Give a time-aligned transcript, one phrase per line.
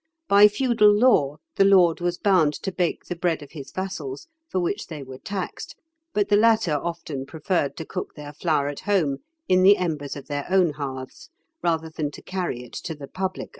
[0.27, 4.59] By feudal law the lord was bound to bake the bread of his vassals, for
[4.59, 5.75] which they were taxed,
[6.11, 9.17] but the latter often preferred to cook their flour at home
[9.47, 11.29] in the embers of their own hearths,
[11.61, 13.49] rather than to carry it to the public oven.